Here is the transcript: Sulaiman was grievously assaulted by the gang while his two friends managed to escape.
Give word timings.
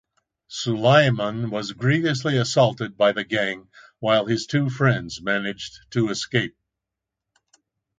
Sulaiman 0.47 1.51
was 1.51 1.73
grievously 1.73 2.35
assaulted 2.37 2.97
by 2.97 3.11
the 3.11 3.23
gang 3.23 3.69
while 3.99 4.25
his 4.25 4.47
two 4.47 4.67
friends 4.67 5.21
managed 5.21 5.77
to 5.91 6.09
escape. 6.09 6.57